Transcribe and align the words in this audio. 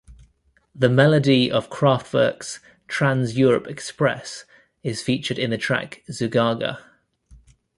The 0.73 0.89
melody 0.89 1.51
of 1.51 1.69
Kraftwerk's 1.69 2.59
"Trans-Europe 2.87 3.67
Express" 3.67 4.45
is 4.81 5.03
featured 5.03 5.37
in 5.37 5.51
the 5.51 5.59
track 5.59 6.01
"Zugaga". 6.11 6.79